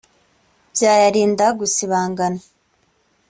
byayarinda 0.73 1.45
gusibangana 1.59 2.41